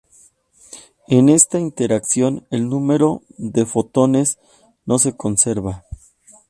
[1.09, 4.39] En esta interacción, el número de fotones
[4.83, 5.85] no se conserva.